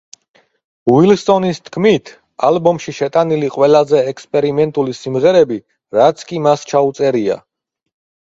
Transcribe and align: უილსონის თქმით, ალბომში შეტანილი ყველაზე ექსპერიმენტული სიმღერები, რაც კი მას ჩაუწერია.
უილსონის 0.93 1.59
თქმით, 1.67 2.11
ალბომში 2.47 2.93
შეტანილი 3.01 3.51
ყველაზე 3.57 4.01
ექსპერიმენტული 4.13 4.97
სიმღერები, 5.01 5.59
რაც 6.01 6.25
კი 6.33 6.43
მას 6.49 6.67
ჩაუწერია. 6.75 7.39